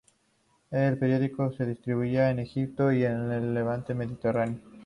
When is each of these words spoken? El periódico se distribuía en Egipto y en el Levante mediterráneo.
El 0.71 0.97
periódico 0.97 1.51
se 1.51 1.63
distribuía 1.63 2.31
en 2.31 2.39
Egipto 2.39 2.91
y 2.91 3.05
en 3.05 3.31
el 3.31 3.53
Levante 3.53 3.93
mediterráneo. 3.93 4.57